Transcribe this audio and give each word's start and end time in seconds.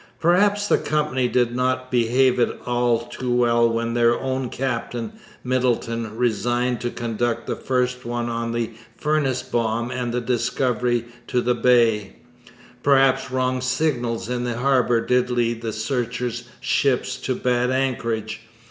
Perhaps 0.19 0.67
the 0.67 0.79
Company 0.79 1.27
did 1.27 1.55
not 1.55 1.91
behave 1.91 2.39
at 2.39 2.57
all 2.65 3.01
too 3.05 3.31
well 3.31 3.69
when 3.69 3.93
their 3.93 4.19
own 4.19 4.49
captain, 4.49 5.13
Middleton, 5.43 6.17
resigned 6.17 6.81
to 6.81 6.89
conduct 6.89 7.45
the 7.45 7.55
first 7.55 8.03
one 8.03 8.27
on 8.27 8.51
the 8.51 8.71
Furnace 8.97 9.43
Bomb 9.43 9.91
and 9.91 10.11
the 10.11 10.19
Discovery 10.19 11.05
to 11.27 11.39
the 11.39 11.53
Bay. 11.53 12.15
Perhaps 12.81 13.29
wrong 13.29 13.61
signals 13.61 14.27
in 14.27 14.43
the 14.43 14.57
harbours 14.57 15.07
did 15.07 15.29
lead 15.29 15.61
the 15.61 15.71
searchers' 15.71 16.45
ships 16.61 17.17
to 17.17 17.35
bad 17.35 17.69
anchorage. 17.69 18.41